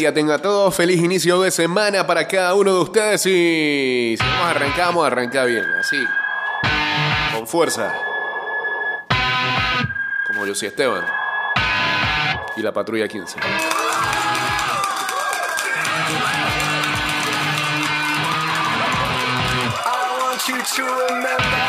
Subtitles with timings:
[0.00, 0.70] día tenga todo.
[0.70, 3.26] Feliz inicio de semana para cada uno de ustedes.
[3.26, 5.66] Y si vamos a arrancar, vamos a arrancar bien.
[5.78, 6.02] Así.
[7.34, 7.92] Con fuerza.
[10.26, 11.04] Como yo sí Esteban.
[12.56, 13.40] Y la patrulla 15.
[13.40, 13.44] I
[20.22, 21.60] want you to remember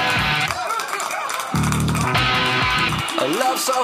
[3.19, 3.83] a love so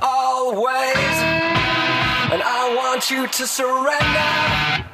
[0.00, 1.59] always.
[2.32, 4.86] And I want you to surrender.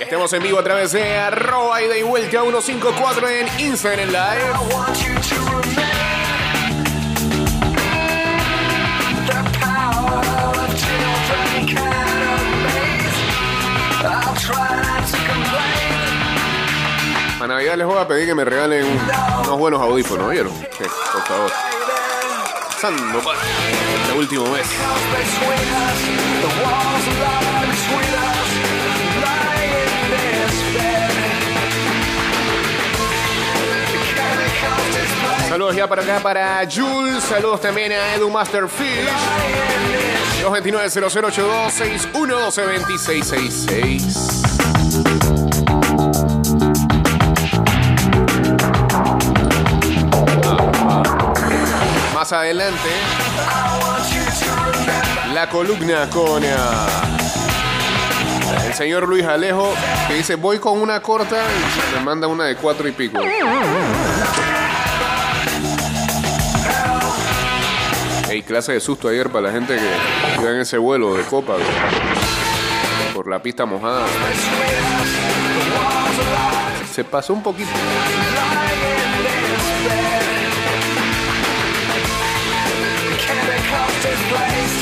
[0.00, 4.52] Estemos en vivo a través de arroba y vuelta 154 en Instagram Live.
[17.38, 18.86] Para Navidad les voy a pedir que me regalen
[19.44, 20.52] unos buenos audífonos, ¿vieron?
[20.52, 21.50] Sí, por favor.
[22.80, 24.66] Sando para este último mes.
[35.46, 39.10] Saludos ya para acá para Jules, saludos también a Edu Masterfish.
[40.40, 45.49] 229 61 12 2666.
[52.32, 52.90] Adelante,
[55.34, 56.86] la columna con ah,
[58.66, 59.74] el señor Luis Alejo
[60.06, 63.18] que dice voy con una corta y me manda una de cuatro y pico.
[68.28, 71.56] Ey, clase de susto ayer para la gente que iba en ese vuelo de copa
[73.12, 74.06] por la pista mojada.
[76.92, 77.70] Se pasó un poquito.
[84.02, 84.79] this place.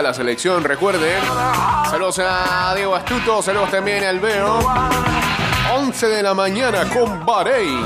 [0.00, 1.22] Juega la selección, recuerden.
[1.90, 4.58] Saludos a Diego Astuto, saludos también al Veo.
[5.74, 7.82] 11 de la mañana con Bahrein.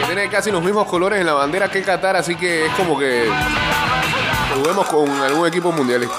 [0.00, 2.98] Que tiene casi los mismos colores en la bandera que Qatar, así que es como
[2.98, 3.30] que
[4.56, 6.16] juguemos con algún equipo mundialista.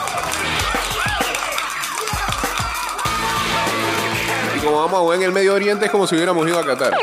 [4.55, 6.65] Y como vamos a jugar en el Medio Oriente, es como si hubiéramos ido a
[6.65, 6.93] Qatar.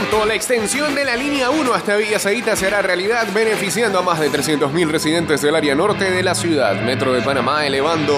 [0.00, 4.20] Pronto, la extensión de la línea 1 hasta Villa Zaita será realidad, beneficiando a más
[4.20, 6.80] de 300.000 residentes del área norte de la ciudad.
[6.82, 8.14] Metro de Panamá elevando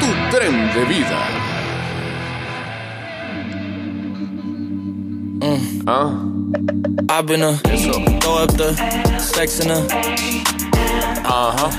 [0.00, 0.06] tu
[0.36, 1.28] tren de vida.
[5.86, 6.12] Ah,
[7.08, 7.92] I've been a eso.
[8.20, 8.72] throw up the
[9.18, 9.78] sex in a
[11.24, 11.70] Ajá.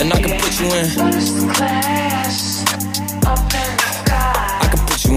[0.00, 1.98] and I can put you in.
[5.08, 5.16] In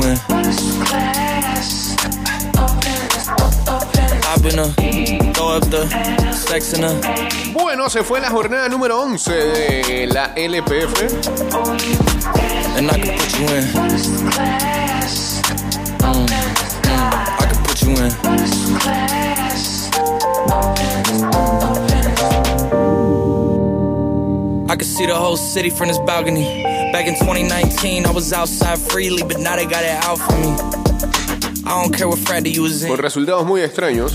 [7.54, 11.02] Bueno, se fue la jornada número 11 de la LPF.
[17.84, 18.10] Mm.
[24.70, 26.71] I can see the whole city from this balcony.
[26.92, 30.38] Back in 2019, I was outside freely, but now they got it out for
[30.78, 30.81] me.
[32.88, 34.14] Con resultados muy extraños.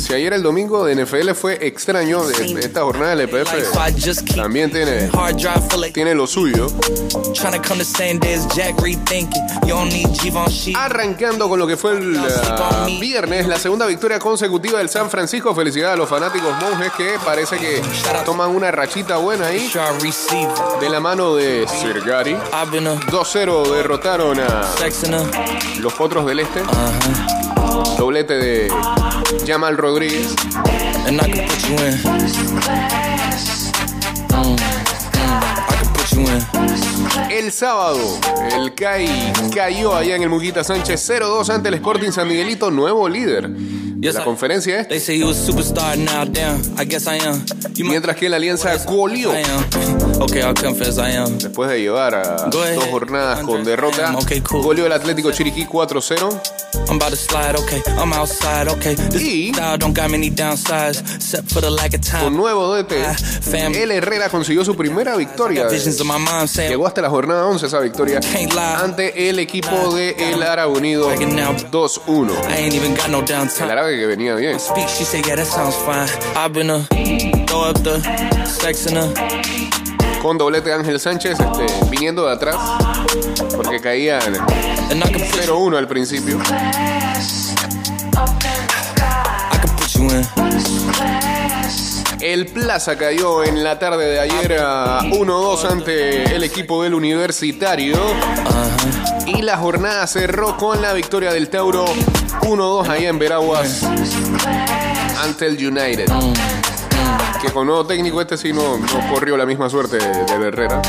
[0.00, 3.76] Si ayer el domingo de NFL fue extraño, de, esta jornada de life, so LPF
[3.76, 5.10] I just keep también tiene,
[5.92, 6.68] tiene lo suyo.
[10.76, 12.18] Arrancando con lo que fue el
[13.00, 15.54] viernes, la segunda victoria consecutiva del San Francisco.
[15.54, 17.82] Felicidades a los fanáticos monjes que parece que
[18.24, 19.70] toman una rachita buena ahí.
[20.80, 21.66] De la mano de
[22.70, 26.62] been a 2-0 derrotaron a a los Potros del Este.
[27.98, 28.72] Doblete de
[29.44, 30.32] Jamal Rodríguez.
[31.08, 31.98] And I can put you in.
[34.28, 34.58] Mm, mm,
[35.68, 37.32] I can put you in.
[37.32, 37.98] El sábado,
[38.52, 43.08] el CAI cayó allá en el Muguita Sánchez 0-2 ante el Sporting San Miguelito, nuevo
[43.08, 43.50] líder
[44.14, 44.84] la I- conferencia.
[44.88, 46.60] They say you a superstar now, damn.
[46.78, 47.44] I guess I am.
[47.74, 48.72] You might- Mientras que la Alianza
[51.16, 51.38] am.
[51.38, 54.14] después de llevar a dos jornadas con derrota.
[54.50, 56.28] Goleó el Atlético Chiriquí 4-0.
[56.88, 57.82] I'm about to slide, okay.
[57.98, 58.94] I'm outside, okay.
[58.94, 62.94] This Y- style don't got many downsides, except for the lack of Con nuevo DT,
[63.04, 63.14] Ah,
[63.76, 65.68] el Herrera consiguió su primera victoria.
[65.68, 68.20] Llegó hasta la jornada 11 esa victoria
[68.82, 71.10] ante el equipo de El Árabe Unido
[71.70, 72.32] 2-1.
[72.48, 73.66] I ain't even got no El downtime.
[73.96, 74.58] Que venía bien.
[80.22, 82.56] Con doblete Ángel Sánchez este, viniendo de atrás
[83.54, 86.38] porque put, 0-1 al principio.
[92.20, 97.96] El Plaza cayó en la tarde de ayer a 1-2 ante el equipo del Universitario.
[99.28, 101.84] Y la jornada cerró con la victoria del Tauro
[102.42, 103.82] 1-2 ahí en Veraguas
[105.22, 106.06] ante el United.
[107.40, 108.78] Que con nuevo técnico este sí no,
[109.12, 110.82] corrió la misma suerte de, de Herrera.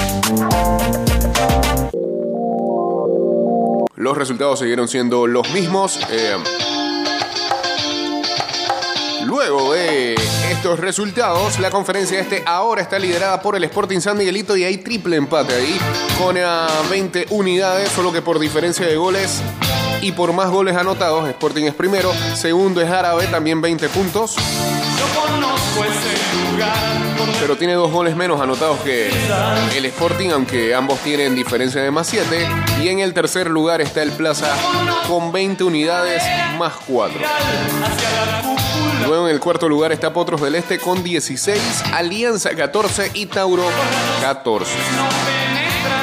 [3.96, 6.00] Los resultados siguieron siendo los mismos.
[6.10, 6.38] eh,
[9.30, 10.16] Luego de
[10.50, 14.78] estos resultados, la conferencia este ahora está liderada por el Sporting San Miguelito y hay
[14.78, 15.80] triple empate ahí
[16.18, 19.44] con ah, 20 unidades, solo que por diferencia de goles
[20.02, 24.36] y por más goles anotados, Sporting es primero, segundo es Árabe, también 20 puntos,
[27.40, 29.12] pero tiene dos goles menos anotados que
[29.76, 32.48] el Sporting, aunque ambos tienen diferencia de más 7,
[32.82, 34.52] y en el tercer lugar está el Plaza
[35.08, 36.24] con 20 unidades
[36.58, 37.20] más 4.
[39.10, 41.60] Luego en el cuarto lugar está Potros del Este con 16,
[41.94, 43.64] Alianza 14 y Tauro
[44.22, 44.72] 14.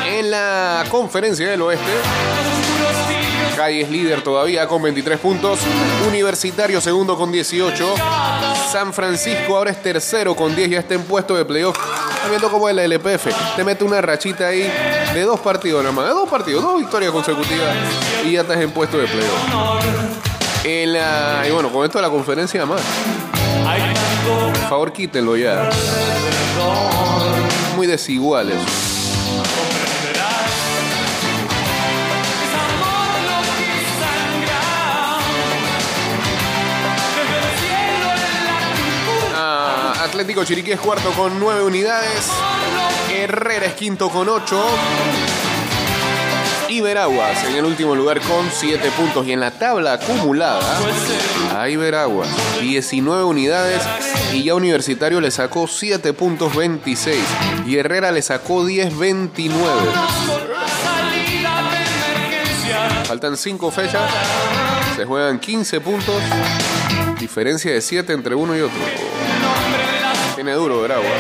[0.09, 1.87] En la conferencia del oeste,
[3.55, 5.61] Cali es líder todavía con 23 puntos,
[6.09, 7.95] Universitario segundo con 18,
[8.73, 11.77] San Francisco ahora es tercero con 10, ya está en puesto de playoff.
[12.13, 14.69] Está viendo cómo es la LPF, te mete una rachita ahí
[15.15, 17.73] de dos partidos nada más, de dos partidos, dos victorias consecutivas
[18.25, 20.36] y ya estás en puesto de playoff.
[20.69, 22.81] Y bueno, con esto de la conferencia más.
[24.27, 25.71] Por favor, quítenlo ya.
[27.77, 28.65] Muy desigual eso.
[39.37, 42.29] Ah, Atlético Chiriquí es cuarto con nueve unidades.
[43.15, 44.65] Herrera es quinto con ocho.
[46.77, 49.27] Y Veraguas en el último lugar con 7 puntos.
[49.27, 50.79] Y en la tabla acumulada,
[51.57, 52.29] hay Veraguas,
[52.61, 53.81] 19 unidades.
[54.35, 57.17] Y ya Universitario le sacó 7 puntos 26.
[57.67, 59.71] Y Herrera le sacó 10 29.
[63.07, 64.11] Faltan 5 fechas.
[64.97, 66.23] Se juegan 15 puntos.
[67.19, 68.77] Diferencia de 7 entre uno y otro.
[70.35, 71.11] Tiene duro Veraguas.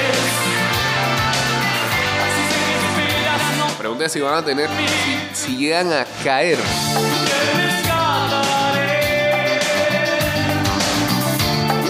[4.08, 4.70] Si van a tener,
[5.34, 6.58] si, si llegan a caer.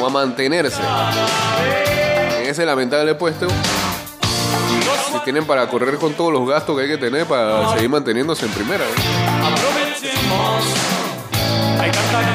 [0.01, 0.81] O a mantenerse
[2.41, 3.49] en ese lamentable puesto.
[3.49, 8.47] Si tienen para correr con todos los gastos que hay que tener para seguir manteniéndose
[8.47, 8.83] en primera.
[8.83, 8.95] ¿eh?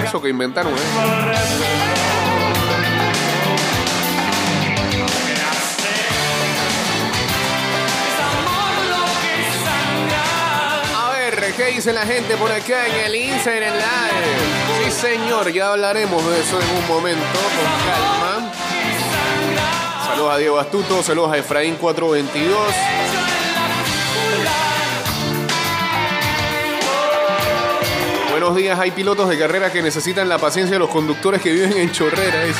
[0.06, 1.91] Eso que inventaron, ¿eh?
[11.56, 14.86] ¿Qué dice la gente por acá en el Instagram Live?
[14.86, 18.52] Sí, señor, ya hablaremos de eso en un momento, con calma.
[20.06, 22.76] Saludos a Diego Astuto, saludos a Efraín 422.
[28.32, 31.78] Buenos días, hay pilotos de carrera que necesitan la paciencia de los conductores que viven
[31.78, 32.44] en Chorrera.
[32.44, 32.60] dice.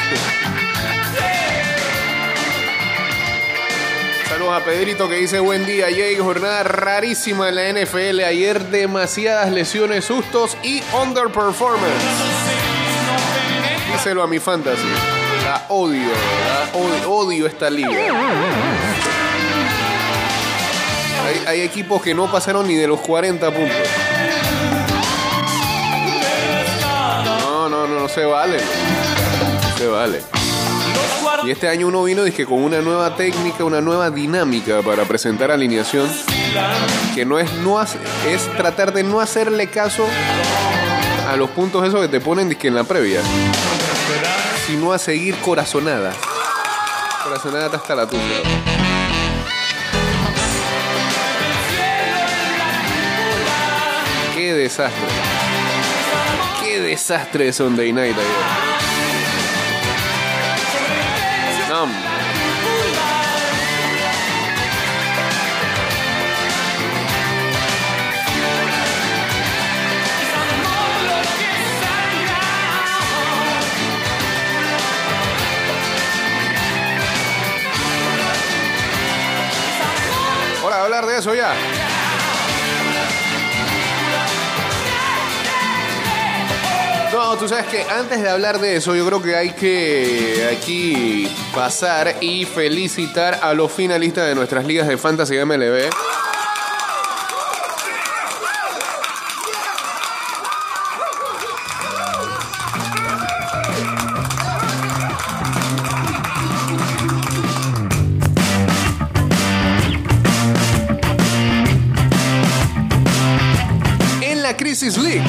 [4.42, 6.18] Saludos a Pedrito que dice buen día, Jay.
[6.18, 8.22] Jornada rarísima en la NFL.
[8.22, 12.04] Ayer demasiadas lesiones, sustos y underperformance.
[13.92, 14.82] Díselo a mi fantasy.
[15.44, 16.10] La odio,
[16.74, 17.92] la odio, esta liga.
[21.46, 23.78] Hay, equipos que no pasaron ni de los 40 puntos.
[27.44, 28.58] No, no, no, no se vale.
[29.78, 30.41] Se vale.
[31.46, 35.52] Y este año uno vino dizque, con una nueva técnica, una nueva dinámica para presentar
[35.52, 36.10] alineación.
[37.16, 37.98] Que no es, no hace-
[38.28, 40.06] es tratar de no hacerle caso
[41.30, 43.22] a los puntos esos que te ponen dizque, en la previa,
[44.68, 46.16] sino a seguir corazonadas.
[47.24, 48.26] Corazonada hasta la tumba.
[54.36, 55.08] Qué desastre.
[56.64, 58.71] Qué desastre de Sunday Night ayer.
[81.28, 81.54] Hora de hablar de eso ya.
[87.14, 91.32] No, tú sabes que antes de hablar de eso, yo creo que hay que aquí
[91.54, 95.90] pasar y felicitar a los finalistas de nuestras ligas de Fantasy MLB.
[114.62, 115.24] Crisis League.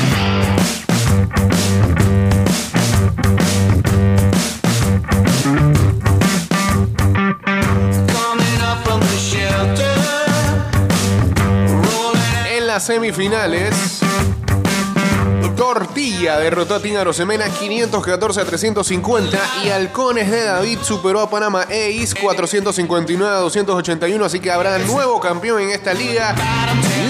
[12.51, 14.01] En las semifinales,
[15.57, 21.63] Tortilla derrotó a Tina Rosemena 514 a 350 y Halcones de David superó a Panamá
[21.63, 26.35] Ace 459 a 281, así que habrá nuevo campeón en esta liga.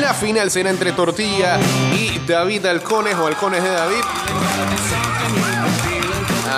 [0.03, 1.61] La final será entre Tortilla
[1.95, 4.03] y David Halcones o Halcones de David.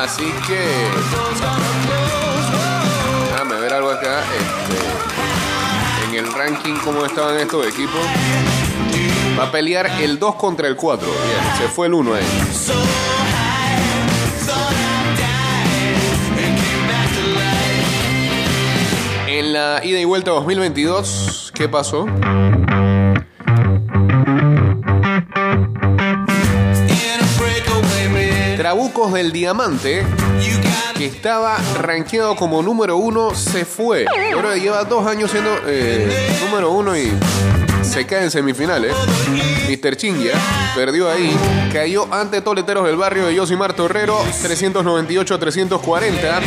[0.03, 0.89] Así que...
[3.33, 4.21] Déjame ver algo acá.
[4.21, 8.01] este, en el ranking, cómo estaban estos equipos.
[9.39, 11.07] Va a pelear el 2 contra el 4.
[11.07, 12.25] Bien, se fue el 1 ahí.
[19.29, 22.07] En la ida y vuelta 2022, ¿qué pasó?
[28.75, 30.05] Trabucos del Diamante,
[30.99, 34.05] que estaba rankeado como número 1, se fue.
[34.35, 37.13] Ahora lleva dos años siendo eh, número 1 y
[37.85, 38.93] se cae en semifinales.
[39.69, 39.97] Mr.
[39.97, 40.33] Chingia
[40.75, 41.33] perdió ahí,
[41.73, 46.41] cayó ante Toleteros del barrio de Josimar Torrero 398 a 340.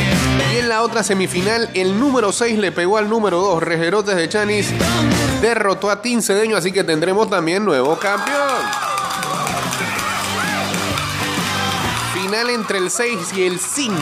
[0.54, 4.28] Y en la otra semifinal, el número 6 le pegó al número 2, Rejerotes de
[4.28, 4.74] Chanis,
[5.42, 8.87] derrotó a Tincedeño, así que tendremos también nuevo campeón.
[12.28, 13.96] Final entre el 6 y el 5.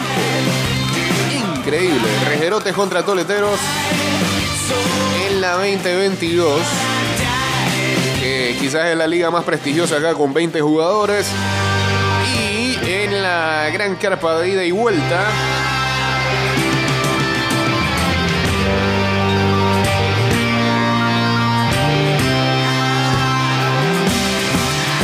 [1.57, 2.09] Increíble.
[2.27, 3.59] Rejerotes contra Toleteros
[5.29, 6.59] en la 2022
[8.19, 11.27] que quizás es la liga más prestigiosa acá con 20 jugadores.
[12.35, 15.27] Y en la gran carpa de ida y vuelta.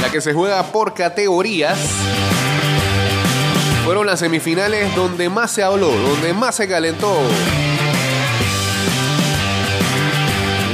[0.02, 1.78] La que se juega por categorías.
[3.86, 7.18] Fueron las semifinales donde más se habló, donde más se calentó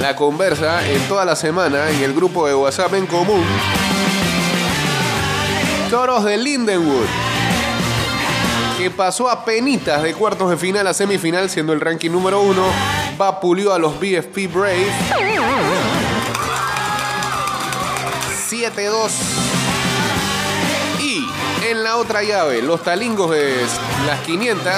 [0.02, 3.44] la conversa en toda la semana en el grupo de WhatsApp en común.
[5.90, 7.08] Toros de Lindenwood,
[8.78, 12.66] que pasó a penitas de cuartos de final a semifinal, siendo el ranking número uno,
[13.18, 14.88] vapuleó a los BFP Brave.
[18.50, 19.37] 7-2.
[21.70, 23.56] En la otra llave, los talingos de
[24.06, 24.74] las 500.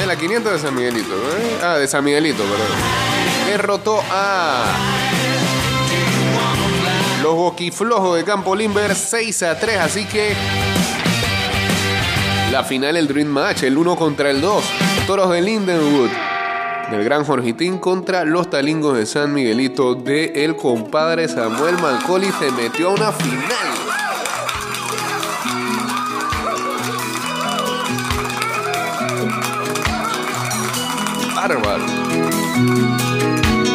[0.00, 1.58] Es la 500 de San Miguelito, ¿eh?
[1.62, 3.02] Ah, de San Miguelito, perdón
[3.46, 4.64] derrotó a
[7.22, 9.78] los boquiflojos de Campo Limber 6 a 3.
[9.78, 10.34] Así que
[12.50, 14.64] la final, el Dream Match, el 1 contra el 2.
[15.06, 16.10] Toros de Lindenwood,
[16.90, 22.30] del gran Jorgitín contra los talingos de San Miguelito de el compadre Samuel Mancoli.
[22.38, 23.91] Se metió a una final.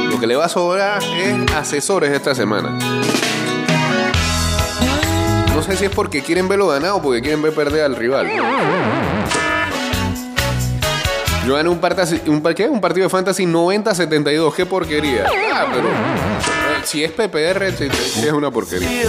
[0.10, 2.70] Lo que le va a sobrar es asesores esta semana.
[5.54, 8.30] No sé si es porque quieren verlo ganado o porque quieren ver perder al rival.
[11.46, 11.80] Yo gané un,
[12.28, 12.42] un, un
[12.82, 14.54] partido de fantasy 90-72.
[14.54, 15.26] Qué porquería.
[15.54, 15.90] Ah, pero
[16.88, 18.90] si es PPR, es una porquería.
[18.90, 19.06] He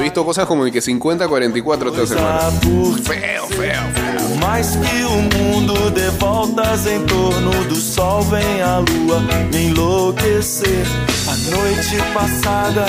[0.00, 2.38] visto cosas como de que 50-44 esta semana.
[2.38, 3.82] faço por Feo, feo, feo.
[4.28, 9.20] Por mais que o mundo dê voltas em torno do sol, vem a lua
[9.52, 10.86] me enlouquecer.
[11.28, 12.86] A Noite passada,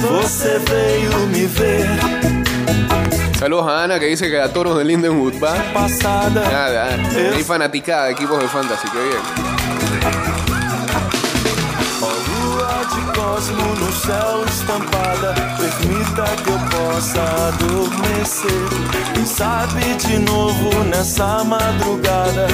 [0.00, 1.88] você veio me ver.
[3.36, 5.56] Saludos a Ana que dice que a toros de Lindenwood va.
[6.44, 6.96] Nada,
[7.34, 9.18] hay fanaticada de equipos de fantasy, qué bien.
[13.42, 15.34] De cosmo no céu estampada.
[15.56, 19.14] Permita que eu possa adormecer.
[19.14, 22.46] Quem sabe de novo nessa madrugada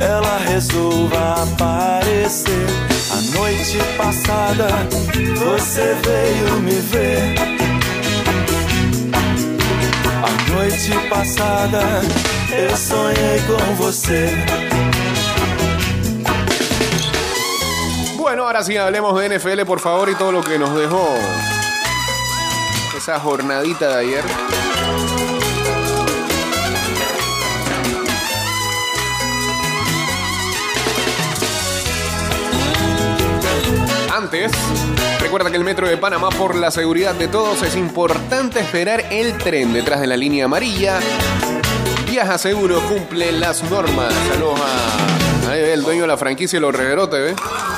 [0.00, 2.66] ela resolva aparecer.
[3.10, 4.68] A noite passada
[5.36, 7.34] você veio me ver.
[10.22, 11.80] A noite passada
[12.52, 14.28] eu sonhei com você.
[18.28, 21.16] Bueno, ahora sí hablemos de NFL, por favor, y todo lo que nos dejó
[22.94, 24.24] esa jornadita de ayer.
[34.14, 34.52] Antes,
[35.20, 39.38] recuerda que el Metro de Panamá, por la seguridad de todos, es importante esperar el
[39.38, 41.00] tren detrás de la línea amarilla.
[42.10, 44.12] Viaja seguro, cumple las normas.
[44.30, 47.36] Saludos a ahí ve, el dueño de la franquicia, los reverotes, ¿ves?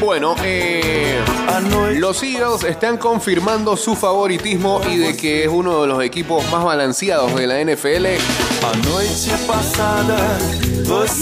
[0.00, 1.20] Bueno, eh,
[1.96, 6.64] los Eagles están confirmando su favoritismo y de que es uno de los equipos más
[6.64, 8.06] balanceados de la NFL.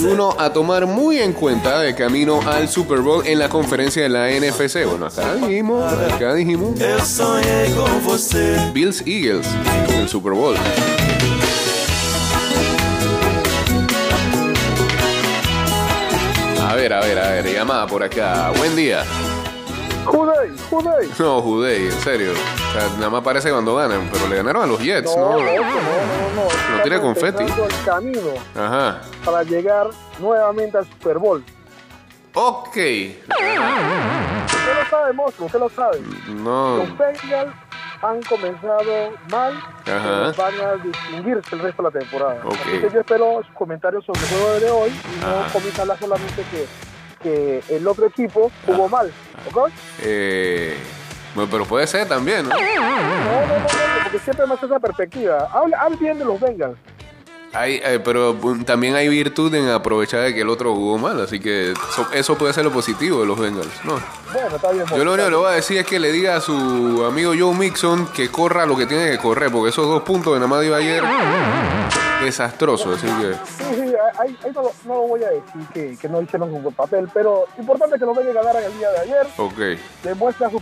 [0.03, 4.09] Uno a tomar muy en cuenta de camino al Super Bowl en la conferencia de
[4.09, 4.85] la NFC.
[4.85, 6.79] Bueno, acá dijimos, acá dijimos.
[8.73, 9.47] Bills Eagles
[9.89, 10.55] en el Super Bowl.
[17.15, 18.51] Ver, a ver, llamada por acá.
[18.57, 19.03] Buen día.
[20.05, 21.09] Judey, Judey.
[21.19, 22.31] No, Judey, en serio.
[22.31, 25.37] O sea, nada más parece cuando ganan, pero le ganaron a los Jets, No, ¿no?
[25.39, 26.85] no, no, no, no.
[26.95, 27.43] No confeti.
[27.43, 28.19] el camino
[28.55, 29.01] Ajá.
[29.23, 29.87] para llegar
[30.19, 31.43] nuevamente al Super Bowl.
[32.33, 32.67] Ok.
[32.67, 35.99] Usted lo sabe, monstruo, usted lo sabe.
[36.29, 36.77] No.
[36.77, 37.53] Los Bengals
[38.01, 39.53] han comenzado mal,
[39.85, 40.31] Ajá.
[40.31, 42.41] pero van a distinguirse el resto de la temporada.
[42.43, 42.55] Ok.
[42.61, 46.43] Así que yo espero sus comentarios sobre el juego de hoy y no comienza solamente
[46.49, 46.65] que,
[47.21, 49.11] que el otro equipo jugó mal.
[49.53, 49.69] ¿Ok?
[50.03, 50.75] Eh,
[51.35, 52.55] bueno, pero puede ser también, ¿no?
[52.55, 55.49] No, no, no, no, porque siempre más esa perspectiva.
[55.53, 56.77] Hable bien de los Bengals.
[57.53, 61.19] Hay, eh, pero mm, también hay virtud en aprovechar de que el otro jugó mal,
[61.19, 63.99] así que eso, eso puede ser lo positivo de los Bengals, ¿no?
[64.31, 64.85] Bueno, está bien.
[64.87, 67.33] Yo lo único que le voy a decir es que le diga a su amigo
[67.37, 70.47] Joe Mixon que corra lo que tiene que correr, porque esos dos puntos que nada
[70.47, 71.03] más dio ayer,
[72.23, 73.33] desastroso, así que...
[73.33, 76.53] Sí, sí, ahí, ahí no, lo- no lo voy a decir que, que no hicieron
[76.53, 79.59] un buen papel, pero importante que los Bengals ganaran el día de ayer, Ok.
[80.03, 80.61] demuestra su,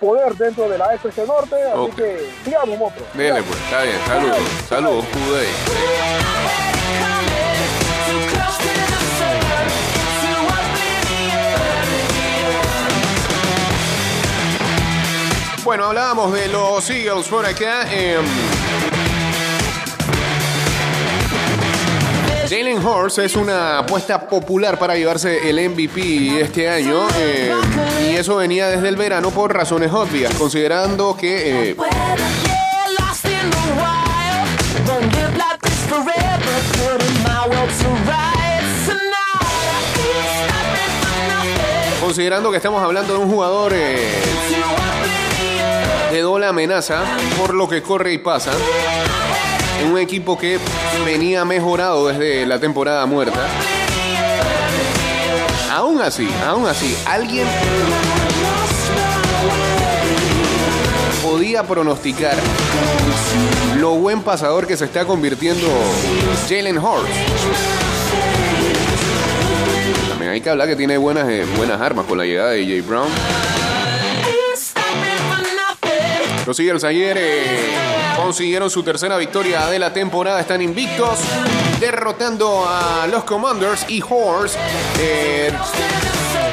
[0.00, 3.06] poder dentro de la AFC Norte, así que sigamos, monstruo.
[3.14, 6.54] Dele pues, está bien, saludos, saludos, Judey.
[15.64, 17.86] Bueno, hablábamos de los Eagles por acá.
[17.90, 18.22] em,
[22.48, 27.56] Jalen Hurts es una apuesta popular para llevarse el MVP este año em,
[28.10, 31.76] y eso venía desde el verano por razones obvias, considerando que eh,
[42.00, 44.12] considerando que estamos hablando de un jugador eh,
[46.12, 47.04] de doble amenaza
[47.38, 48.52] por lo que corre y pasa
[49.80, 50.58] en un equipo que
[51.04, 53.46] venía mejorado desde la temporada muerta.
[55.70, 57.46] Aún así, aún así, alguien
[61.22, 62.36] podía pronosticar
[63.78, 65.66] lo buen pasador que se está convirtiendo
[66.48, 67.08] Jalen Hurts.
[70.08, 72.88] También hay que hablar que tiene buenas, eh, buenas armas con la llegada de J.
[72.88, 73.08] Brown.
[76.46, 80.40] Los Eagles ayer eh, consiguieron su tercera victoria de la temporada.
[80.40, 81.18] Están invictos,
[81.80, 84.58] derrotando a los Commanders y Horse.
[84.98, 85.52] eh,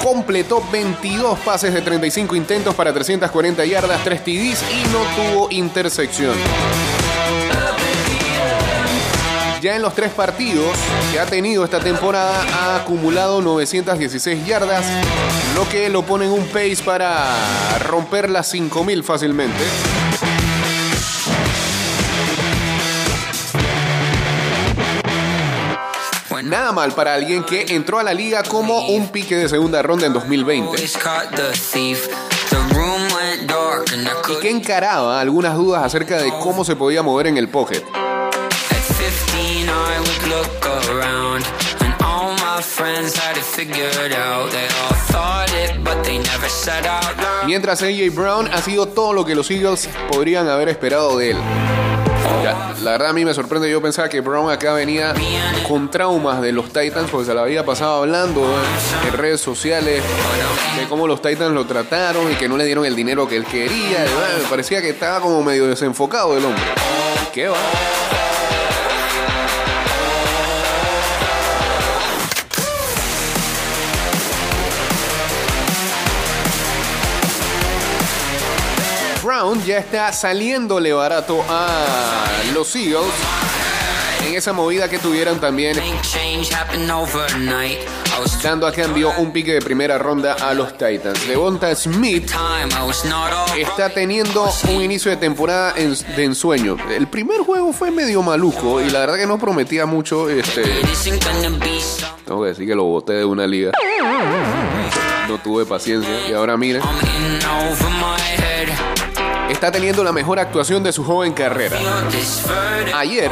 [0.03, 6.35] completó 22 pases de 35 intentos para 340 yardas, 3 TDs y no tuvo intersección.
[9.61, 10.75] Ya en los tres partidos
[11.11, 14.83] que ha tenido esta temporada ha acumulado 916 yardas,
[15.53, 19.63] lo que lo pone en un pace para romper las 5000 fácilmente.
[26.51, 30.05] Nada mal para alguien que entró a la liga como un pique de segunda ronda
[30.05, 32.09] en 2020 Always caught the thief.
[32.49, 36.75] The room went dark and I y que encaraba algunas dudas acerca de cómo se
[36.75, 37.81] podía mover en el pocket.
[37.93, 41.45] At 15, I would look around,
[41.79, 44.51] and all my friends had it figured out.
[44.51, 47.45] They all thought it, but they never said out loud.
[47.45, 51.37] Mientras AJ Brown ha sido todo lo que los Eagles podrían haber esperado de él.
[52.43, 55.13] Ya, la verdad a mí me sorprende, yo pensaba que Brown acá venía
[55.67, 58.43] con traumas de los Titans porque se la había pasado hablando
[59.07, 60.03] en redes sociales
[60.77, 63.45] de cómo los Titans lo trataron y que no le dieron el dinero que él
[63.45, 64.05] quería.
[64.41, 66.63] me parecía que estaba como medio desenfocado el hombre.
[67.31, 67.57] ¿Qué va?
[79.41, 83.01] Brown ya está saliéndole barato a los Eagles
[84.27, 85.75] en esa movida que tuvieron también
[88.43, 91.27] dando a cambio un pique de primera ronda a los Titans.
[91.27, 92.29] Devonta Smith
[93.57, 96.77] está teniendo un inicio de temporada en- de ensueño.
[96.95, 100.29] El primer juego fue medio maluco y la verdad que no prometía mucho.
[100.29, 100.61] Este,
[102.27, 103.71] tengo que decir que lo boté de una liga.
[105.27, 106.81] No tuve paciencia y ahora mira,
[109.51, 111.77] está teniendo la mejor actuación de su joven carrera.
[112.95, 113.31] Ayer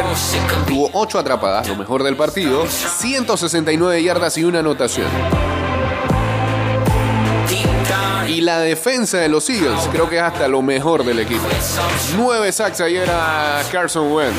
[0.68, 5.08] tuvo 8 atrapadas, lo mejor del partido, 169 yardas y una anotación.
[8.28, 11.48] Y la defensa de los Eagles creo que es hasta lo mejor del equipo.
[12.16, 14.38] 9 sacks ayer a Carson Wentz.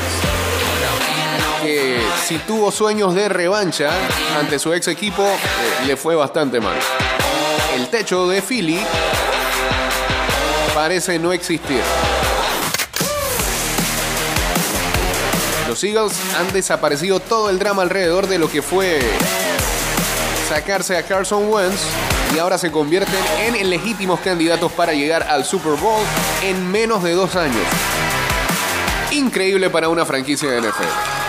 [1.61, 3.91] Que si tuvo sueños de revancha
[4.39, 6.75] ante su ex equipo, eh, le fue bastante mal.
[7.75, 8.79] El techo de Philly
[10.73, 11.81] parece no existir.
[15.67, 18.99] Los Eagles han desaparecido todo el drama alrededor de lo que fue
[20.49, 21.79] sacarse a Carson Wentz
[22.35, 26.03] y ahora se convierten en legítimos candidatos para llegar al Super Bowl
[26.43, 27.63] en menos de dos años.
[29.11, 31.20] Increíble para una franquicia de NFL.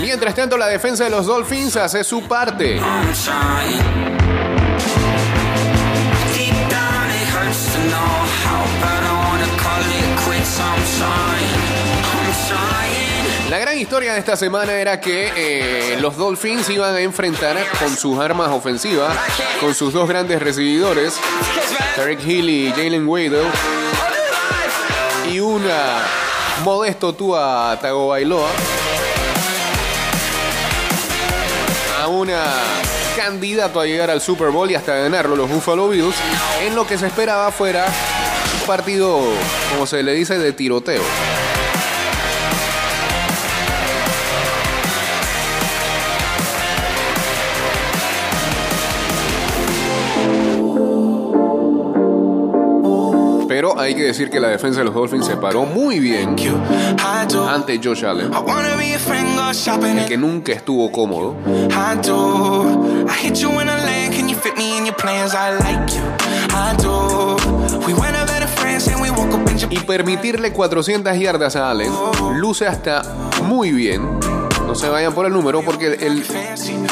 [0.00, 2.80] Mientras tanto, la defensa de los Dolphins hace su parte.
[13.52, 17.94] La gran historia de esta semana era que eh, los Dolphins iban a enfrentar con
[17.94, 19.14] sus armas ofensivas,
[19.60, 21.18] con sus dos grandes recibidores,
[21.96, 23.46] Tarek Hill y Jalen Waddell,
[25.30, 25.98] y una
[26.64, 28.48] modesto Tua Tagovailoa,
[32.02, 32.42] a una
[33.16, 36.16] candidato a llegar al Super Bowl y hasta ganarlo los Buffalo Bills,
[36.60, 37.86] en lo que se esperaba fuera
[38.60, 39.20] un partido,
[39.70, 41.02] como se le dice, de tiroteo.
[53.82, 56.36] Hay que decir que la defensa de los Dolphins se paró muy bien
[57.48, 58.30] ante Josh Allen,
[59.52, 60.06] shopping.
[60.06, 61.36] que nunca estuvo cómodo.
[69.70, 71.92] Y permitirle 400 yardas a Allen
[72.36, 73.02] luce hasta
[73.42, 74.41] muy bien.
[74.72, 76.24] No se vayan por el número porque el, el-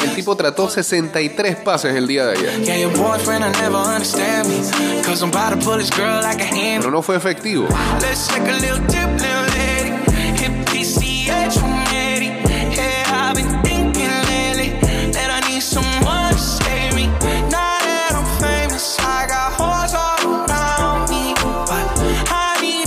[0.03, 2.61] el tipo trató 63 pases el día de ayer.
[2.61, 3.43] Yeah, your boyfriend
[8.61, 9.30] will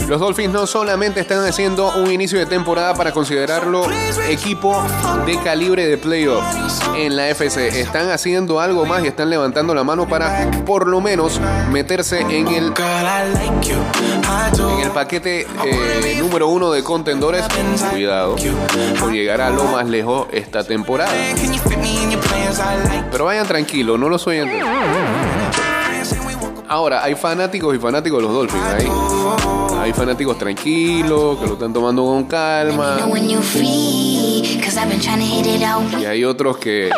[0.09, 3.87] Los Dolphins no solamente están haciendo un inicio de temporada para considerarlo
[4.29, 4.85] equipo
[5.25, 6.45] de calibre de playoff
[6.95, 11.01] en la FC, están haciendo algo más y están levantando la mano para por lo
[11.01, 11.41] menos
[11.71, 12.73] meterse en el,
[14.69, 17.45] en el paquete eh, número uno de contendores.
[17.91, 18.37] Cuidado,
[19.01, 21.13] por llegar a lo más lejos esta temporada.
[23.11, 24.41] Pero vayan tranquilos, no lo soy.
[26.69, 28.65] Ahora, hay fanáticos y fanáticos de los Dolphins.
[28.65, 28.89] Hay,
[29.85, 32.97] hay fanáticos tranquilos, que lo están tomando con know calma.
[36.01, 36.91] Y hay otros que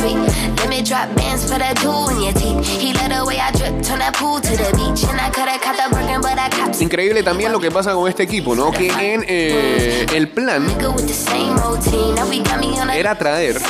[0.00, 0.16] freak.
[0.56, 2.66] Let me drop bands for the jewel in your teeth.
[2.80, 5.04] He let the way I drip, turn that pool to the beach.
[5.04, 8.08] And I coulda caught the Birkin, but I copped Increíble también lo que pasa con
[8.08, 8.72] este equipo, ¿no?
[8.72, 10.66] Que en eh, el plan
[12.94, 13.60] era traer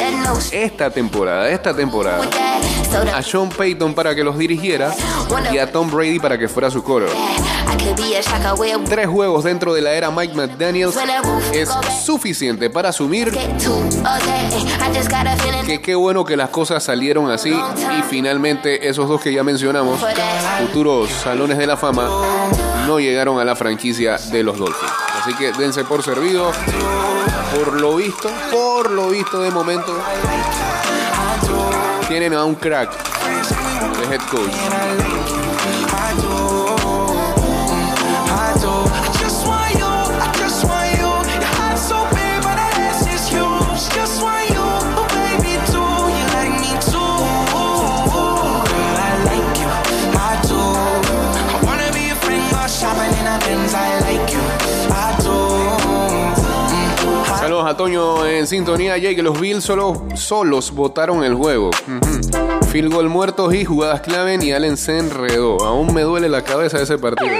[0.52, 2.28] esta temporada, esta temporada,
[3.14, 4.94] a Sean Payton para que los dirigiera
[5.52, 7.06] y a Tom Brady para que fuera su coro.
[8.88, 10.96] Tres juegos dentro de la era Mike McDaniels
[11.52, 11.68] es
[12.04, 13.32] suficiente para asumir
[15.66, 20.00] que qué bueno que las cosas salieron así y finalmente esos dos que ya mencionamos,
[20.60, 22.08] futuros salones de la fama,
[22.86, 24.92] no llegaron a la franquicia de los Dolphins.
[25.20, 26.52] Así que dense por servido.
[27.54, 29.92] Por lo visto, por lo visto de momento,
[32.08, 32.90] tienen a un crack
[33.98, 34.54] de head coach.
[57.70, 58.98] A Toño en sintonía.
[58.98, 61.70] Jake, los Bills solo, solos votaron el juego.
[62.72, 65.62] Field goal muertos y jugadas clave y Allen se enredó.
[65.64, 67.30] Aún me duele la cabeza ese partido.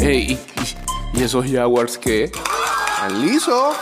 [0.00, 0.38] Hey,
[1.14, 2.24] ¿y, esos Jaguars qué?
[2.24, 3.76] ¿Están lisos?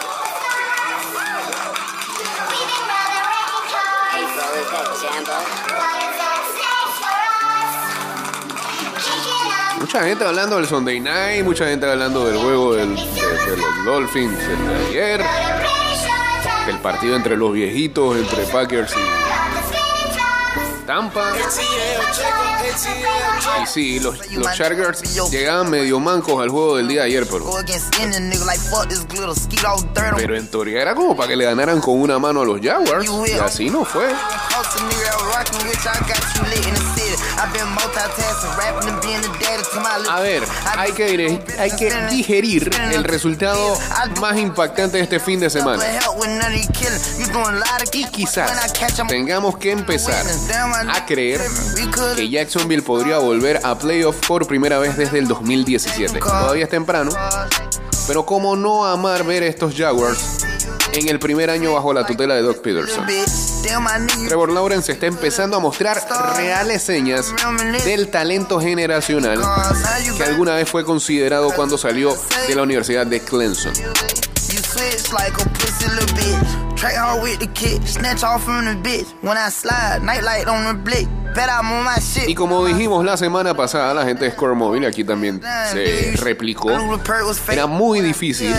[9.96, 14.68] Mucha gente hablando del Sunday Night, mucha gente hablando del juego de, los Dolphins el
[14.68, 15.24] de ayer,
[16.66, 21.32] del partido entre los viejitos, entre Packers y Tampa.
[23.62, 24.18] Y sí, los,
[24.54, 27.50] Chargers llegaban medio mancos al juego del día de ayer, pero,
[30.14, 33.08] pero en teoría era como para que le ganaran con una mano a los Jaguars.
[33.28, 34.08] Y así no fue.
[40.10, 40.42] A ver,
[40.76, 43.78] hay que, dire- hay que digerir el resultado
[44.20, 45.82] más impactante de este fin de semana.
[47.92, 48.50] Y quizás
[49.08, 50.24] tengamos que empezar
[50.90, 51.40] a creer
[52.16, 56.18] que Jacksonville podría volver a playoff por primera vez desde el 2017.
[56.40, 57.10] Todavía es temprano,
[58.06, 60.35] pero como no amar ver estos Jaguars
[60.96, 63.04] en el primer año bajo la tutela de Doug Peterson.
[64.28, 66.00] Trevor Lawrence está empezando a mostrar
[66.36, 67.32] reales señas
[67.84, 69.40] del talento generacional
[70.16, 72.16] que alguna vez fue considerado cuando salió
[72.48, 73.72] de la Universidad de Clemson.
[82.28, 85.40] Y como dijimos la semana pasada, la gente de Score Mobile aquí también
[85.72, 86.68] se replicó.
[87.54, 88.54] Era muy difícil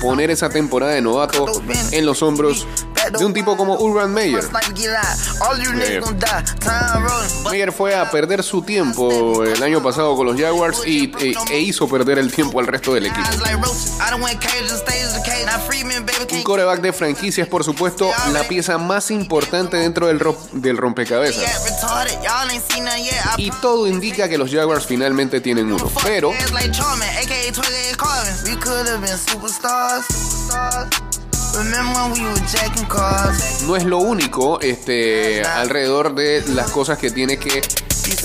[0.00, 1.46] poner esa temporada de novato
[1.92, 2.66] en los hombros
[3.18, 4.40] de un tipo como Urban Meyer.
[7.50, 11.58] Meyer fue a perder su tiempo el año pasado con los Jaguars y, e, e
[11.60, 13.28] hizo perder el tiempo al resto del equipo.
[16.38, 20.76] Un coreback de franquicia es, por supuesto, la pieza más importante dentro del, ro- del
[20.76, 21.42] rompecabezas.
[23.38, 25.90] Y todo indica que los Jaguars finalmente tienen uno.
[26.04, 26.32] Pero
[33.66, 37.60] no es lo único este, alrededor de las cosas que tiene que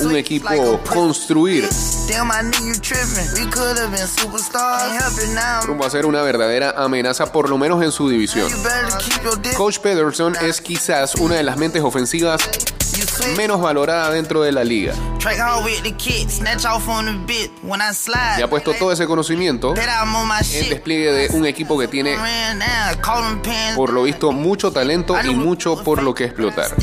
[0.02, 1.68] un equipo construir.
[5.64, 8.52] Rumbo a ser una verdadera amenaza, por lo menos en su división.
[9.58, 12.42] Coach Pederson es quizás una de las mentes ofensivas
[13.36, 14.94] menos valorada dentro de la liga.
[18.38, 22.16] Y ha puesto todo ese conocimiento en despliegue de un equipo que tiene,
[23.76, 26.76] por lo visto, mucho talento y mucho por lo que explotar.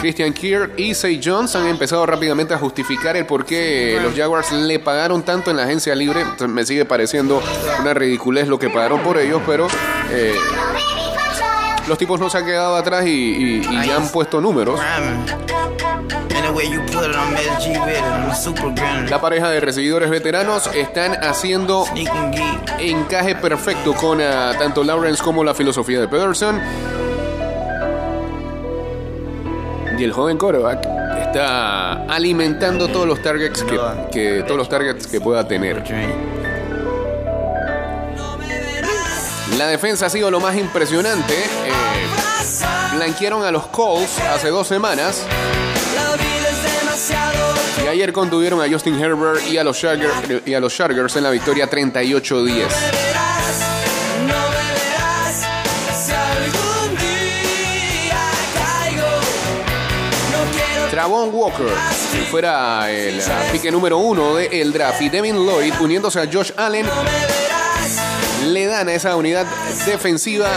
[0.00, 4.52] Christian Kirk y Say Jones han empezado rápidamente a justificar el por qué los Jaguars
[4.52, 6.24] le pagaron tanto en la agencia libre.
[6.48, 7.42] Me sigue pareciendo
[7.80, 9.66] una ridiculez lo que pagaron por ellos, pero
[10.10, 10.34] eh,
[11.86, 14.78] los tipos no se han quedado atrás y, y- y ya han puesto números.
[19.10, 21.84] La pareja de recibidores veteranos están haciendo
[22.78, 26.60] encaje perfecto con ah, tanto Lawrence como la filosofía de Pederson.
[29.98, 30.86] Y el joven coreback
[31.28, 33.78] está alimentando todos los targets que,
[34.10, 35.82] que- todos los targets que pueda tener.
[39.56, 41.34] La defensa ha sido lo más impresionante.
[41.34, 41.72] Eh,
[42.96, 45.22] blanquearon a los Colts hace dos semanas.
[47.84, 50.12] Y ayer contuvieron a Justin Herbert y a los Chargers,
[50.46, 53.17] y a los Chargers en la victoria 38-10.
[61.08, 61.66] Walker,
[62.12, 66.86] que fuera el pique número uno del draft, y Devin Lloyd uniéndose a Josh Allen,
[68.46, 69.46] le dan a esa unidad
[69.86, 70.50] defensiva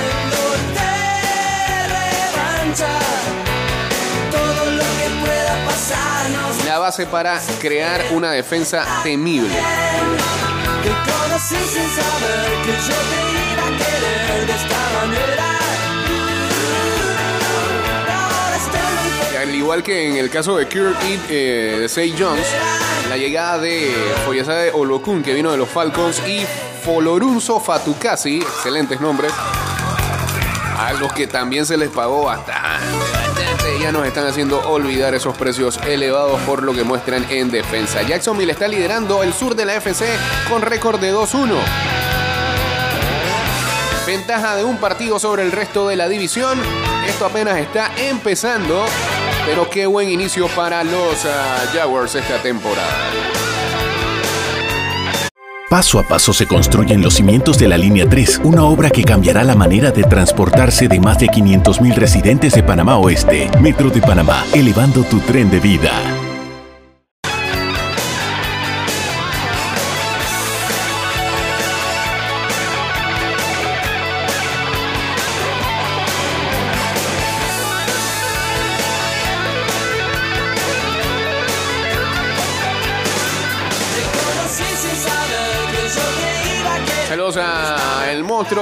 [6.65, 9.49] la base para crear una defensa temible.
[15.01, 15.50] Al
[19.71, 22.45] igual que en el caso de Kirk y eh, de Say Jones,
[23.07, 23.89] la llegada de
[24.25, 26.45] Foyesade Olokun, que vino de los Falcons, y
[26.83, 29.31] Folorunso Fatukasi, excelentes nombres,
[30.77, 33.79] a los que también se les pagó bastante.
[33.79, 38.01] Ya nos están haciendo olvidar esos precios elevados por lo que muestran en defensa.
[38.01, 40.05] Jacksonville está liderando el sur de la FC
[40.49, 41.55] con récord de 2-1.
[44.05, 46.59] Ventaja de un partido sobre el resto de la división.
[47.07, 48.85] Esto apenas está empezando,
[49.45, 53.11] pero qué buen inicio para los ah, Jaguars esta temporada.
[55.69, 59.45] Paso a paso se construyen los cimientos de la Línea 3, una obra que cambiará
[59.45, 63.49] la manera de transportarse de más de 500.000 residentes de Panamá Oeste.
[63.61, 66.20] Metro de Panamá, elevando tu tren de vida.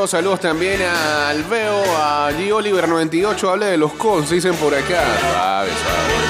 [0.08, 2.52] Saludos también a Alveo, a G.
[2.54, 5.04] Oliver 98, hable de los Colts, dicen por acá.
[5.20, 6.29] Suave, suave.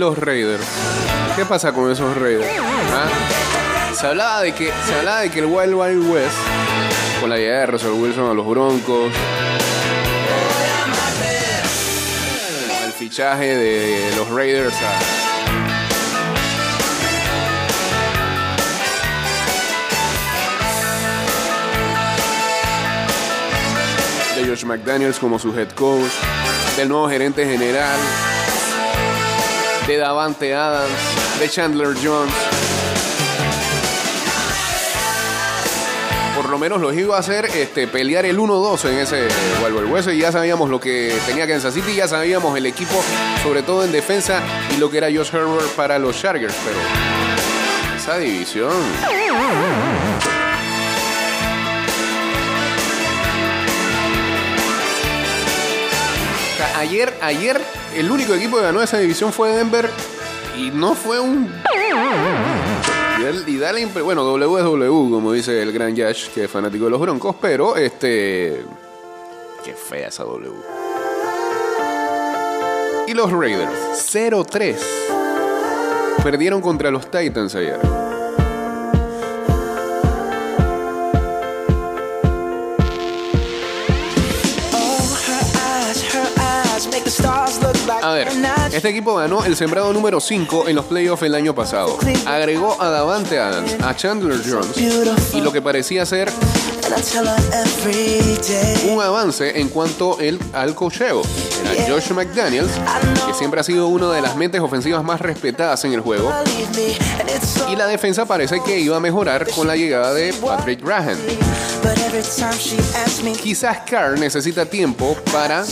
[0.00, 0.64] Los Raiders.
[1.36, 2.46] ¿Qué pasa con esos Raiders?
[2.58, 3.94] ¿Ah?
[3.94, 6.36] Se hablaba de que se hablaba de que el Wild Wild West
[7.20, 9.12] con la llegada de Russell Wilson a los Broncos,
[12.86, 15.20] el fichaje de los Raiders a
[24.46, 26.10] Josh McDaniels como su head coach,
[26.78, 28.00] del nuevo gerente general,
[29.86, 30.90] de Davante Adams,
[31.38, 32.32] de Chandler Jones.
[36.36, 39.28] Por lo menos los iba a hacer este, pelear el 1-2 en ese
[39.62, 40.08] Wild West.
[40.08, 43.02] Y ya sabíamos lo que tenía Kansas City, ya sabíamos el equipo,
[43.42, 44.40] sobre todo en defensa,
[44.74, 46.54] y lo que era Josh Herbert para los Chargers.
[46.64, 48.72] Pero esa división.
[56.78, 57.60] Ayer, ayer
[57.96, 59.88] el único equipo que ganó esa división fue Denver
[60.56, 61.52] y no fue un...
[63.46, 66.50] Y, da la impre- Bueno, W es W, como dice el gran Yash, que es
[66.50, 68.64] fanático de los Broncos, pero este...
[69.64, 70.50] Qué fea esa W.
[73.06, 73.70] Y los Raiders,
[74.12, 74.76] 0-3.
[76.22, 77.78] Perdieron contra los Titans ayer.
[88.12, 88.28] Ver,
[88.72, 91.98] este equipo ganó el sembrado número 5 en los playoffs el año pasado.
[92.26, 94.76] Agregó a Davante Adams, a Chandler Jones
[95.34, 96.30] y lo que parecía ser
[98.88, 101.22] un avance en cuanto el, al cocheo.
[101.62, 102.70] Era Josh McDaniels,
[103.26, 106.32] que siempre ha sido una de las mentes ofensivas más respetadas en el juego.
[107.70, 111.18] Y la defensa parece que iba a mejorar con la llegada de Patrick Graham.
[113.40, 115.64] Quizás Carr necesita tiempo para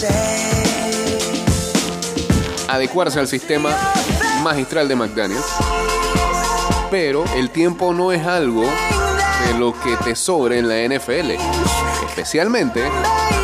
[2.68, 3.70] adecuarse al sistema
[4.42, 5.46] magistral de McDaniels.
[6.90, 11.32] Pero el tiempo no es algo de lo que te sobre en la NFL.
[12.08, 12.84] Especialmente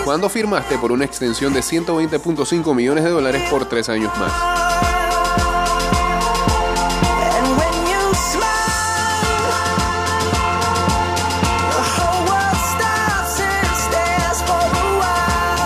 [0.04, 4.32] cuando firmaste por una extensión de 120.5 millones de dólares por tres años más.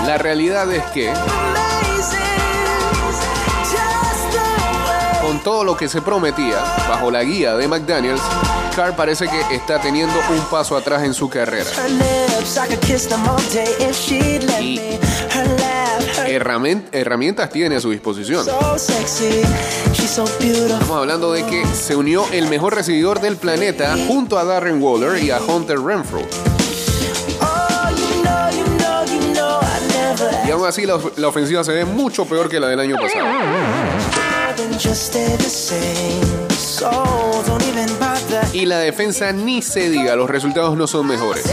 [0.06, 1.12] La realidad es que
[5.28, 6.56] con todo lo que se prometía
[6.88, 8.22] bajo la guía de McDaniels,
[8.74, 11.68] Carr parece que está teniendo un paso atrás en su carrera.
[16.26, 18.46] Y herramientas, tiene a su disposición.
[20.72, 25.22] Estamos hablando de que se unió el mejor recibidor del planeta junto a Darren Waller
[25.22, 26.22] y a Hunter Renfro.
[30.46, 33.26] Y aún así la ofensiva se ve mucho peor que la del año pasado.
[38.52, 41.44] Y la defensa ni se diga, los resultados no son mejores.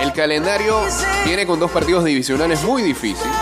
[0.00, 0.80] El calendario
[1.24, 3.32] viene con dos partidos divisionales muy difíciles.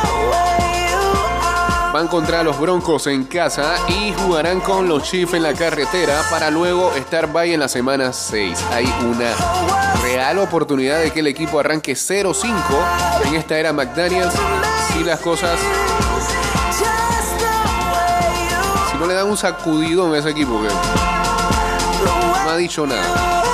[1.93, 6.49] Van contra los Broncos en casa y jugarán con los Chiefs en la carretera para
[6.49, 8.64] luego estar bye en la semana 6.
[8.72, 9.34] Hay una
[10.01, 12.55] real oportunidad de que el equipo arranque 0-5
[13.26, 14.32] en esta era McDaniels
[14.93, 15.59] si las cosas
[18.91, 20.61] si no le dan un sacudidón a ese equipo
[22.45, 23.49] no ha dicho nada.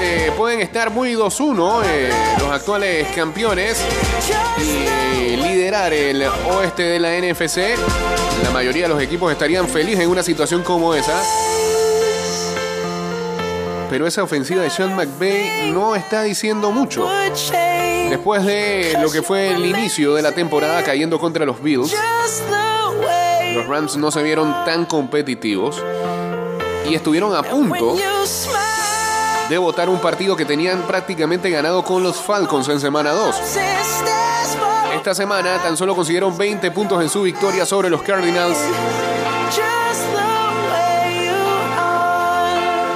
[0.00, 2.10] Eh, pueden estar muy 2-1, eh,
[2.40, 3.80] los actuales campeones,
[4.58, 7.76] y liderar el oeste de la NFC.
[8.42, 11.22] La mayoría de los equipos estarían felices en una situación como esa.
[13.88, 17.08] Pero esa ofensiva de Sean McVay no está diciendo mucho.
[18.10, 21.94] Después de lo que fue el inicio de la temporada cayendo contra los Bills,
[23.54, 25.80] los Rams no se vieron tan competitivos
[26.88, 27.96] y estuvieron a punto
[29.48, 33.36] de votar un partido que tenían prácticamente ganado con los Falcons en semana 2.
[34.96, 38.58] Esta semana tan solo consiguieron 20 puntos en su victoria sobre los Cardinals.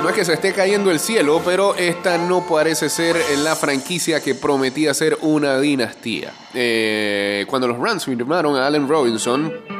[0.03, 4.21] No es que se esté cayendo el cielo, pero esta no parece ser la franquicia
[4.21, 6.33] que prometía ser una dinastía.
[6.53, 9.80] Eh, cuando los Rams firmaron a Allen Robinson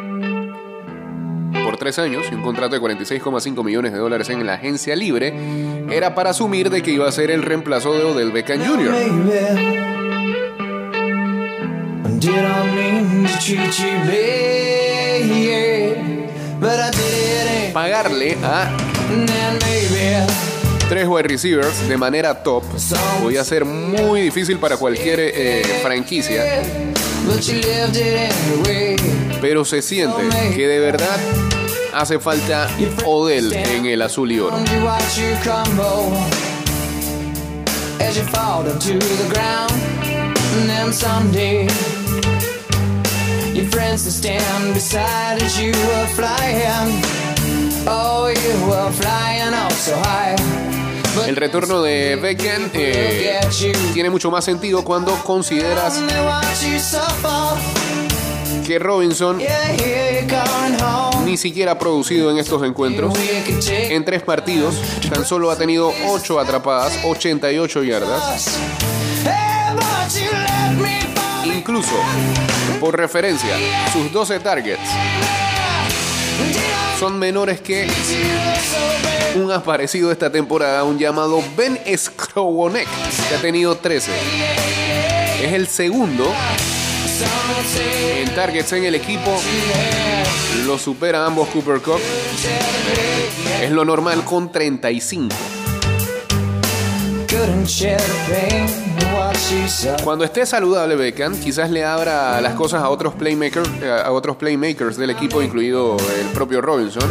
[1.71, 5.33] por tres años y un contrato de 46,5 millones de dólares en la agencia libre,
[5.89, 8.93] era para asumir de que iba a ser el reemplazo de Odell Beckham Jr.
[17.73, 18.77] Pagarle a
[20.89, 22.65] tres wide receivers de manera top
[23.23, 26.65] podía ser muy difícil para cualquier eh, franquicia.
[29.41, 31.19] Pero se siente que de verdad
[31.93, 32.69] hace falta
[33.05, 34.57] Odell en el azul y oro.
[43.55, 47.03] Your friends stand beside as you are flying.
[47.87, 50.37] Oh, you were flying up so high.
[51.27, 53.41] El retorno de Beckham eh,
[53.93, 56.01] tiene mucho más sentido cuando consideras
[58.71, 59.37] que Robinson
[61.25, 63.13] ni siquiera ha producido en estos encuentros.
[63.69, 64.77] En tres partidos,
[65.13, 68.61] tan solo ha tenido 8 atrapadas, 88 yardas.
[71.45, 71.97] Incluso,
[72.79, 73.57] por referencia,
[73.93, 74.89] sus 12 targets
[77.01, 77.89] son menores que
[79.35, 82.87] un aparecido esta temporada, un llamado Ben Skrowonek,
[83.29, 84.13] que ha tenido 13.
[85.43, 86.33] Es el segundo
[87.23, 89.31] en targets en el equipo.
[90.67, 92.01] Lo supera ambos Cooper Cup.
[93.63, 95.35] Es lo normal con 35.
[97.41, 99.97] couldn't share the pain of what she saw.
[100.05, 104.97] Cuando esté saludable Beckham, quizás le abra las cosas a otros playmakers, a otros playmakers
[104.97, 107.09] del equipo, incluido el propio Robinson.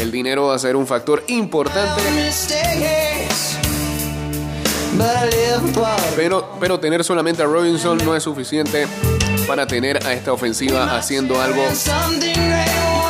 [0.00, 2.02] El dinero va a ser un factor importante,
[6.16, 8.86] pero, pero tener solamente a Robinson no es suficiente
[9.46, 11.62] para tener a esta ofensiva haciendo algo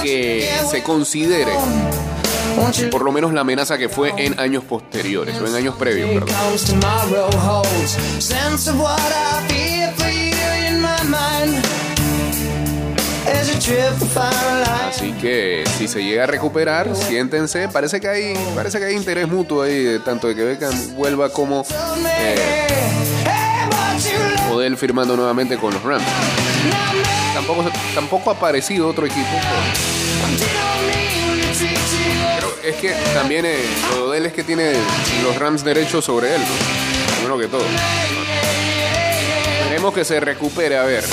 [0.02, 1.52] que se considere
[2.90, 6.34] por lo menos la amenaza que fue en años posteriores o en años previos, perdón.
[14.88, 17.68] Así que si se llega a recuperar, siéntense.
[17.68, 21.64] Parece que hay, parece que hay interés mutuo ahí, tanto de que Beckham vuelva como
[22.18, 22.66] eh,
[24.50, 26.04] Odell firmando nuevamente con los Rams.
[27.34, 27.64] Tampoco,
[27.94, 29.28] tampoco ha aparecido otro equipo.
[32.34, 33.58] Pero es que también eh,
[33.90, 34.72] lo de Odell es que tiene
[35.22, 37.14] los Rams derechos sobre él, ¿no?
[37.16, 37.64] Primero que todo.
[39.76, 41.04] Esperemos que se recupere, a ver.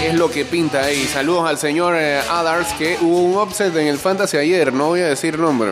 [0.00, 1.04] ¿Qué es lo que pinta ahí?
[1.06, 5.02] Saludos al señor eh, Adars, que hubo un upset en el Fantasy ayer, no voy
[5.02, 5.70] a decir nombre.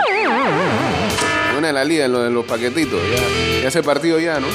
[1.59, 4.47] Una de la liga lo de los paquetitos, ya, ya ese partido ya, ¿no?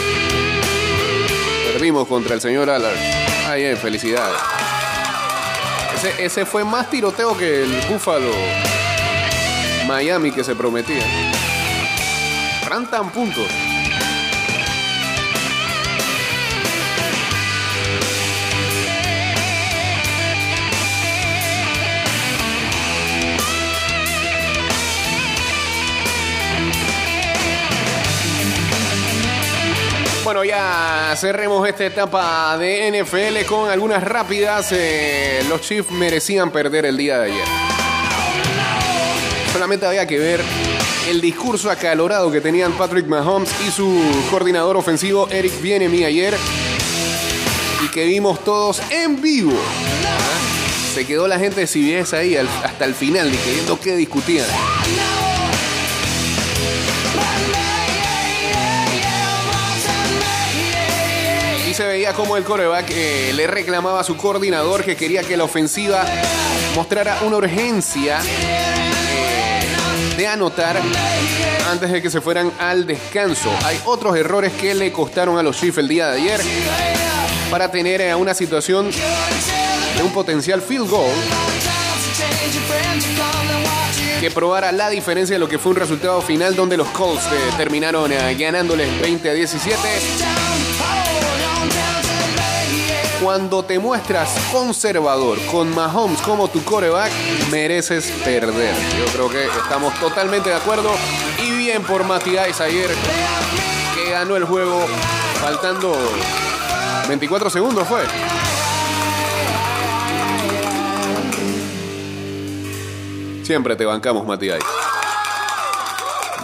[1.73, 2.97] Perdimos contra el señor Adars.
[3.49, 4.39] Ay, eh, felicidades.
[5.95, 8.31] Ese, ese fue más tiroteo que el Búfalo
[9.87, 11.03] Miami que se prometía.
[12.65, 13.68] Rantan puntos.
[30.31, 34.71] Bueno, ya cerremos esta etapa de NFL con algunas rápidas.
[34.73, 37.47] Eh, los Chiefs merecían perder el día de ayer.
[39.51, 40.43] Solamente había que ver
[41.07, 43.99] el discurso acalorado que tenían Patrick Mahomes y su
[44.29, 46.37] coordinador ofensivo Eric Bienemi ayer
[47.83, 49.59] y que vimos todos en vivo.
[50.93, 54.45] Se quedó la gente de CBS ahí hasta el final, viendo qué discutían.
[61.79, 65.45] Se veía como el coreback eh, le reclamaba a su coordinador que quería que la
[65.45, 66.05] ofensiva
[66.75, 69.65] mostrara una urgencia eh,
[70.17, 70.75] de anotar
[71.71, 73.49] antes de que se fueran al descanso.
[73.63, 76.41] Hay otros errores que le costaron a los Chiefs el día de ayer
[77.49, 81.15] para tener eh, una situación de un potencial field goal
[84.19, 87.23] que probara la diferencia de lo que fue un resultado final donde los Colts
[87.55, 89.77] terminaron ganándoles 20 a 17.
[93.21, 97.11] Cuando te muestras conservador con Mahomes como tu coreback,
[97.51, 98.73] mereces perder.
[98.97, 100.89] Yo creo que estamos totalmente de acuerdo.
[101.43, 102.89] Y bien por Matías ayer,
[103.93, 104.85] que ganó el juego
[105.41, 105.97] faltando
[107.09, 108.03] 24 segundos fue.
[113.43, 114.59] Siempre te bancamos, Matías.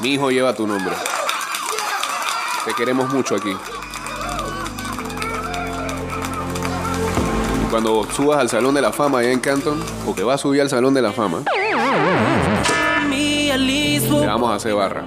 [0.02, 0.94] Mi hijo lleva tu nombre.
[2.66, 3.56] Te queremos mucho aquí.
[7.76, 10.62] Cuando subas al Salón de la Fama allá en Canton, o que vas a subir
[10.62, 11.76] al Salón de la Fama, te
[14.26, 15.04] vamos a hacer barra.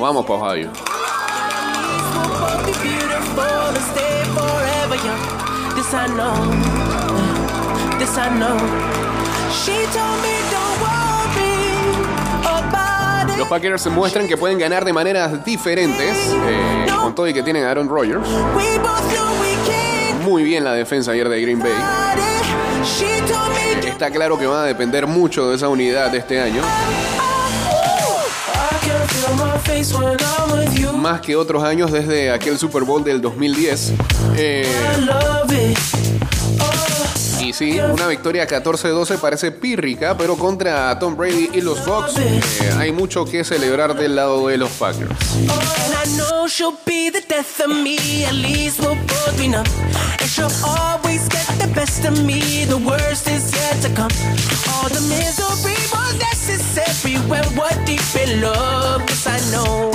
[0.00, 0.70] Vamos para Ohio.
[5.74, 6.32] This I know.
[7.98, 8.56] This I know.
[9.50, 10.61] She told me don't.
[13.42, 17.64] Los Packers muestran que pueden ganar de maneras diferentes, eh, con todo y que tienen
[17.64, 18.24] a Aaron Rodgers.
[20.24, 21.72] Muy bien la defensa ayer de Green Bay.
[23.84, 26.62] Está claro que van a depender mucho de esa unidad de este año,
[30.96, 33.94] más que otros años desde aquel Super Bowl del 2010.
[34.36, 34.64] Eh,
[37.52, 42.40] Sí, una victoria 14-12 parece pírrica, pero contra Tom Brady y los Bucks eh,
[42.78, 45.10] hay mucho que celebrar del lado de los Packers.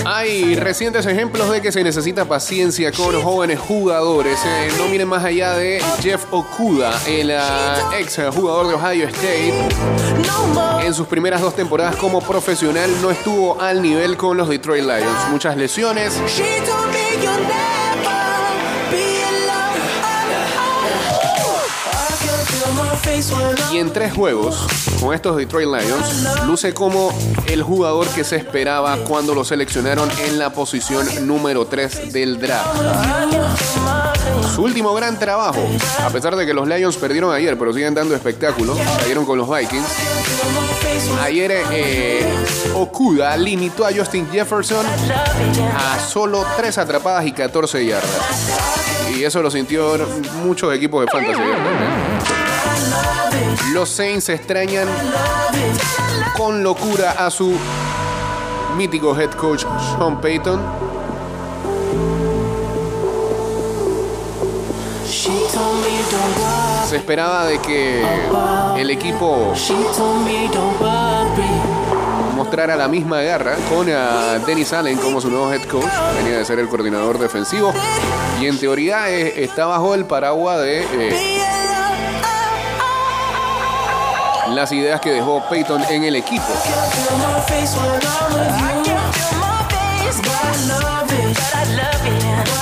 [0.05, 4.39] Hay recientes ejemplos de que se necesita paciencia con jóvenes jugadores.
[4.45, 9.53] Eh, no miren más allá de Jeff Okuda, el ah, ex jugador de Ohio State.
[10.85, 15.29] En sus primeras dos temporadas como profesional no estuvo al nivel con los Detroit Lions.
[15.29, 16.13] Muchas lesiones.
[23.71, 24.67] Y en tres juegos,
[24.99, 27.11] con estos Detroit Lions, luce como
[27.47, 32.79] el jugador que se esperaba cuando lo seleccionaron en la posición número 3 del draft.
[34.53, 35.59] Su último gran trabajo,
[35.99, 39.49] a pesar de que los Lions perdieron ayer, pero siguen dando espectáculo, cayeron con los
[39.49, 39.87] Vikings.
[41.21, 42.31] Ayer eh,
[42.75, 44.85] Okuda limitó a Justin Jefferson
[45.75, 48.11] a solo 3 atrapadas y 14 yardas.
[49.15, 49.97] Y eso lo sintió
[50.43, 51.41] muchos equipos de fantasy.
[53.73, 54.87] Los Saints extrañan
[56.37, 57.53] con locura a su
[58.75, 60.61] mítico head coach Sean Payton.
[66.87, 68.05] Se esperaba de que
[68.77, 69.53] el equipo
[72.35, 75.83] mostrara la misma garra con a Dennis Allen como su nuevo head coach.
[76.17, 77.73] Venía de ser el coordinador defensivo
[78.39, 81.56] y en teoría eh, está bajo el paraguas de eh.
[84.53, 86.45] Las ideas que dejó Payton en el equipo.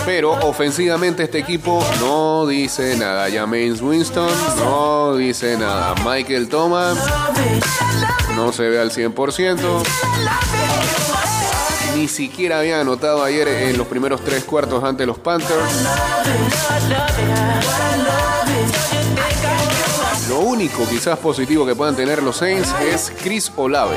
[0.05, 3.27] Pero ofensivamente este equipo no dice nada.
[3.31, 5.95] James Winston no dice nada.
[6.05, 6.97] Michael Thomas
[8.35, 9.83] no se ve al 100%.
[11.95, 15.71] Ni siquiera había anotado ayer en los primeros tres cuartos ante los Panthers.
[20.65, 23.95] Único quizás positivo que puedan tener los Saints es Chris Olave.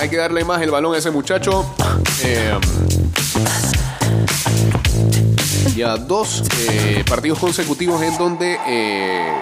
[0.00, 1.66] Hay que darle más el balón a ese muchacho.
[2.22, 2.58] Eh,
[5.76, 9.34] ya dos eh, partidos consecutivos en donde eh,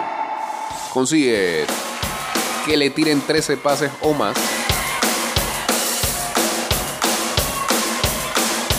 [0.93, 1.67] consigue
[2.67, 4.37] que le tiren 13 pases o más.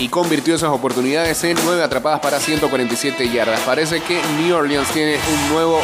[0.04, 3.62] Y convirtió esas oportunidades en 9 atrapadas para 147 yardas.
[3.62, 5.80] Parece que New Orleans tiene un nuevo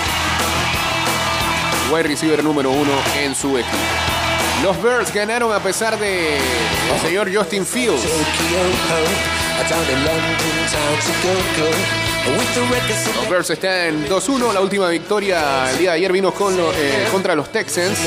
[1.89, 3.77] wide receiver número uno en su equipo.
[4.61, 8.03] Los Bears ganaron a pesar de el señor Justin Fields.
[13.15, 14.53] Los Bears están 2-1.
[14.53, 16.33] La última victoria el día de ayer vino
[16.75, 17.97] eh, contra los Texans.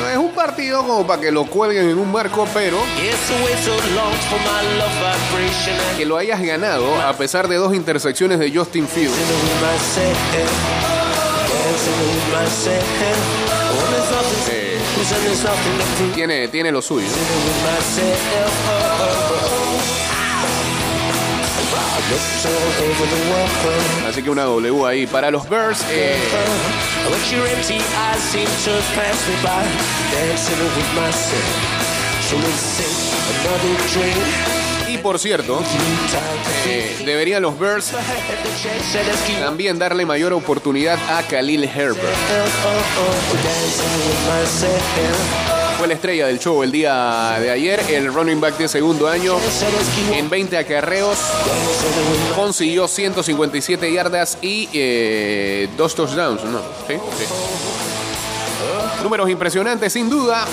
[0.00, 2.78] No es un partido como para que lo cuelguen en un marco, pero
[5.96, 9.14] que lo hayas ganado a pesar de dos intersecciones de Justin Fields.
[14.50, 14.78] Eh,
[16.14, 17.06] tiene, tiene lo suyo.
[24.08, 25.80] Así que una W ahí para los Bears.
[25.90, 26.16] eh,
[34.88, 35.60] y por cierto,
[36.66, 37.92] eh, deberían los Bears
[39.40, 42.14] también darle mayor oportunidad a Khalil Herbert.
[45.78, 49.36] Fue la estrella del show el día de ayer, el running back de segundo año.
[50.12, 51.18] En 20 acarreos
[52.34, 56.40] consiguió 157 yardas y eh, dos touchdowns.
[59.02, 60.46] Números impresionantes, sin duda.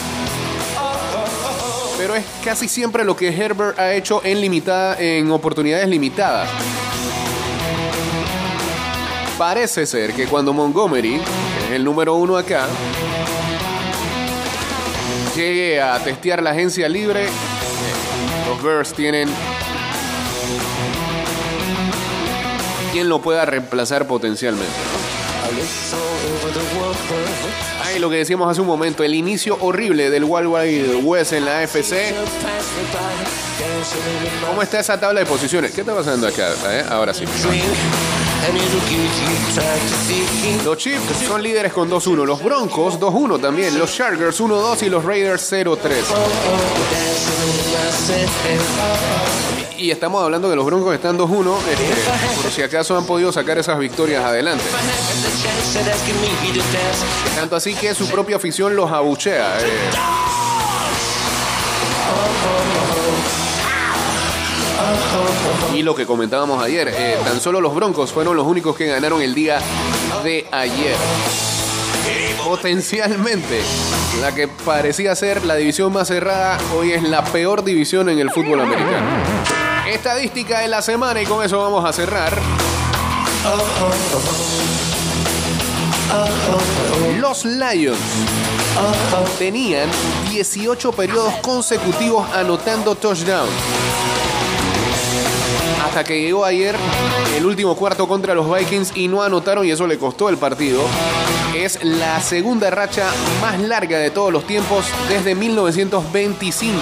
[1.97, 6.49] Pero es casi siempre lo que Herbert ha hecho en, limitada, en oportunidades limitadas.
[9.38, 12.67] Parece ser que cuando Montgomery, que es el número uno acá,
[15.36, 17.29] llegue a testear la agencia libre, eh,
[18.49, 19.29] los Bears tienen
[22.91, 24.71] quien lo pueda reemplazar potencialmente.
[27.84, 31.45] Ahí lo que decíamos hace un momento, el inicio horrible del Wild Wild West en
[31.45, 32.13] la AFC.
[34.47, 35.71] ¿Cómo está esa tabla de posiciones?
[35.71, 36.49] ¿Qué está pasando acá?
[36.71, 36.86] eh?
[36.89, 37.25] Ahora sí.
[40.65, 45.03] Los Chiefs son líderes con 2-1, los Broncos 2-1 también, los Chargers 1-2 y los
[45.03, 45.77] Raiders 0-3.
[49.77, 53.57] Y estamos hablando que los Broncos están 2-1, este, por si acaso han podido sacar
[53.57, 54.63] esas victorias adelante.
[57.35, 59.57] Tanto así que su propia afición los abuchea.
[59.59, 59.89] eh.
[65.74, 69.21] Y lo que comentábamos ayer, eh, tan solo los Broncos fueron los únicos que ganaron
[69.21, 69.59] el día
[70.24, 70.95] de ayer.
[72.43, 73.61] Potencialmente,
[74.21, 78.30] la que parecía ser la división más cerrada, hoy es la peor división en el
[78.30, 79.07] fútbol americano.
[79.88, 82.38] Estadística de la semana y con eso vamos a cerrar.
[87.19, 87.97] Los Lions
[89.38, 89.89] tenían
[90.30, 93.47] 18 periodos consecutivos anotando touchdown.
[95.84, 96.75] Hasta que llegó ayer
[97.36, 100.81] el último cuarto contra los Vikings y no anotaron y eso le costó el partido.
[101.55, 103.11] Es la segunda racha
[103.41, 106.79] más larga de todos los tiempos desde 1925.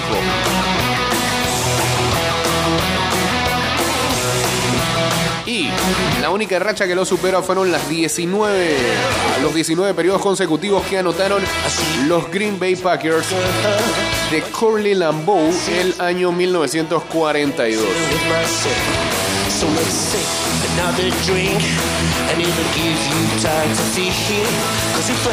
[6.20, 8.76] La única racha que lo superó fueron las 19,
[9.42, 11.42] los 19 periodos consecutivos que anotaron
[12.06, 13.26] los Green Bay Packers
[14.30, 17.82] de Curly Lambeau el año 1942.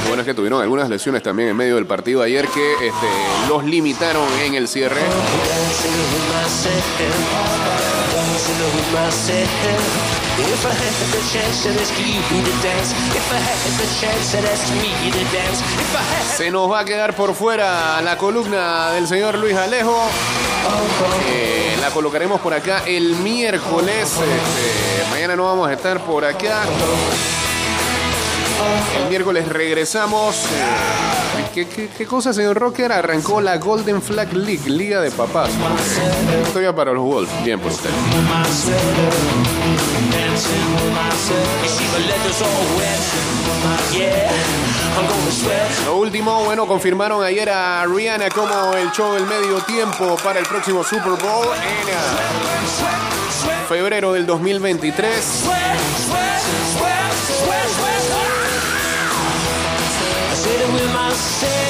[0.02, 3.08] Lo bueno es que tuvieron algunas lesiones también en medio del partido ayer que este,
[3.48, 5.02] los limitaron en el cierre.
[16.38, 19.98] Se nos va a quedar por fuera la columna del señor Luis Alejo.
[21.30, 24.04] Eh, la colocaremos por acá el miércoles.
[24.04, 26.64] Este, mañana no vamos a estar por acá.
[29.02, 30.36] El miércoles regresamos.
[30.46, 32.92] eh, ¿Qué, qué, cosa, señor Rocker?
[32.92, 35.50] Arrancó la Golden Flag League, Liga de Papás.
[36.46, 37.32] Historia para los Wolves.
[37.44, 37.90] Bien por usted.
[45.86, 50.46] Lo último, bueno, confirmaron ayer a Rihanna como el show del medio tiempo para el
[50.46, 55.46] próximo Super Bowl en uh, febrero del 2023.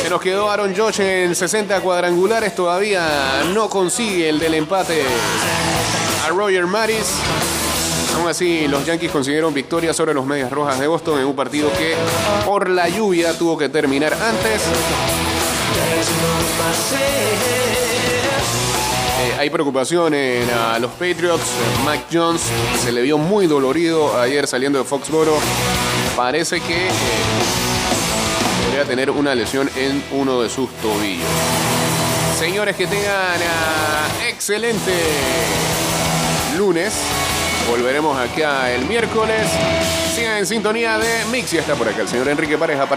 [0.01, 5.03] Se nos quedó Aaron Josh en 60 cuadrangulares, todavía no consigue el del empate
[6.25, 7.13] a Roger Maris.
[8.19, 11.71] Aún así, los Yankees consiguieron victoria sobre los Medias Rojas de Boston en un partido
[11.71, 11.95] que
[12.45, 14.61] por la lluvia tuvo que terminar antes.
[19.21, 21.45] Eh, hay preocupación en a los Patriots.
[21.85, 22.41] Mac Jones
[22.83, 25.37] se le vio muy dolorido ayer saliendo de Foxboro.
[26.17, 26.91] Parece que eh,
[28.65, 31.25] podría tener una lesión en uno de sus tobillos.
[32.37, 34.91] Señores, que tengan ah, excelente
[36.57, 36.93] lunes.
[37.69, 39.47] Volveremos acá el miércoles.
[40.15, 41.51] Sigan en sintonía de Mix.
[41.51, 42.79] Ya está por acá el señor Enrique Pareja.
[42.79, 42.87] para